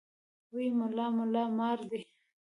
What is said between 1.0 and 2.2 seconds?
ملا مار دی.